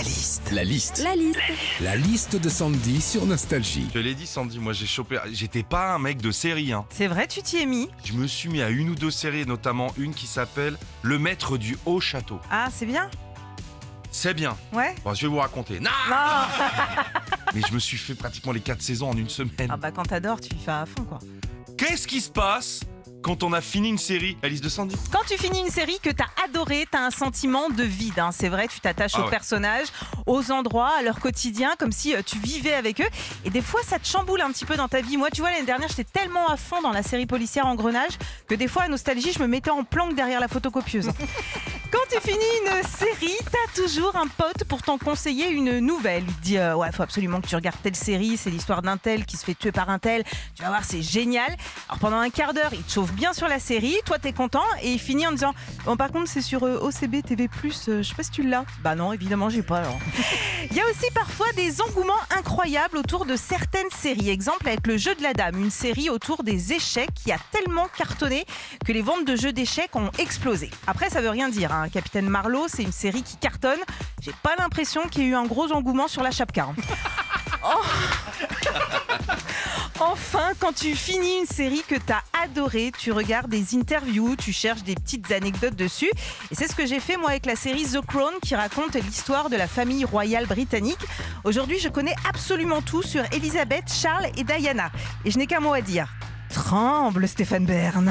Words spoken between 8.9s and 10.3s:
deux séries, notamment une qui